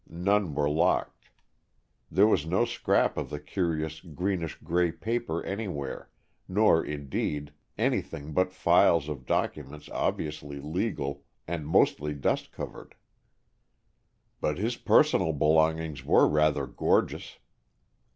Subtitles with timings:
[0.09, 1.29] None were locked.
[2.09, 6.09] There was no scrap of the curious greenish gray paper anywhere,
[6.47, 12.95] nor, indeed, anything but files of documents obviously legal, and mostly dust covered.
[14.39, 17.37] "But his personal belongings were rather gorgeous."